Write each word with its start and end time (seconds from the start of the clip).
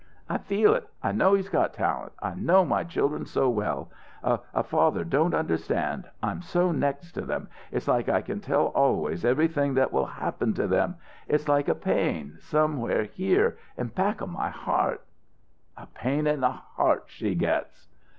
"I 0.27 0.39
feel 0.39 0.73
it! 0.73 0.87
I 1.03 1.11
know 1.11 1.35
he's 1.35 1.47
got 1.47 1.75
talent! 1.75 2.13
I 2.23 2.33
know 2.33 2.65
my 2.65 2.83
children 2.83 3.23
so 3.27 3.51
well. 3.51 3.91
A 4.23 4.39
a 4.51 4.63
father 4.63 5.03
don't 5.03 5.35
understand. 5.35 6.09
I'm 6.23 6.41
so 6.41 6.71
next 6.71 7.11
to 7.11 7.21
them. 7.21 7.49
It's 7.71 7.87
like 7.87 8.09
I 8.09 8.23
can 8.23 8.39
tell 8.39 8.69
always 8.69 9.23
everything 9.23 9.75
that 9.75 9.93
will 9.93 10.07
happen 10.07 10.55
to 10.55 10.65
them 10.65 10.95
it's 11.27 11.47
like 11.47 11.67
a 11.67 11.75
pain 11.75 12.37
somewheres 12.39 13.11
here 13.13 13.59
in 13.77 13.89
back 13.89 14.21
of 14.21 14.29
my 14.29 14.49
heart." 14.49 15.05
"A 15.77 15.85
pain 15.85 16.25
in 16.25 16.39
the 16.41 16.49
heart 16.49 17.03
she 17.05 17.35
gets!" 17.35 17.87